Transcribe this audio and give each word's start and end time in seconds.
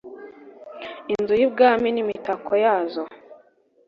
inzu 1.13 1.33
y’ 1.39 1.43
ibwami 1.47 1.87
n’imitako 1.91 2.51
yazo 2.65 3.03